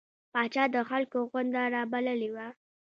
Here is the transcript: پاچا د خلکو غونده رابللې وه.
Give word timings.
پاچا 0.33 0.63
د 0.75 0.77
خلکو 0.89 1.17
غونده 1.29 1.63
رابللې 1.75 2.29
وه. 2.35 2.47